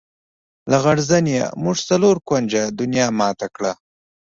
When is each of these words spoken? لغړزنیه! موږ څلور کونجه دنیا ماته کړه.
لغړزنیه! 0.71 1.45
موږ 1.63 1.77
څلور 1.89 2.15
کونجه 2.27 2.61
دنیا 2.79 3.07
ماته 3.19 3.47
کړه. 3.55 3.71